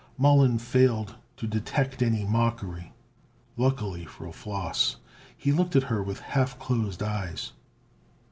Mollon 0.17 0.57
failed 0.57 1.15
to 1.37 1.45
detect 1.45 2.01
any 2.01 2.25
mockery, 2.25 2.91
luckily 3.55 4.03
for 4.03 4.33
Flos. 4.33 4.95
He 5.37 5.51
looked 5.51 5.75
at 5.75 5.83
her 5.93 6.01
with 6.01 6.21
half 6.21 6.57
closed 6.57 7.03
eyes. 7.03 7.51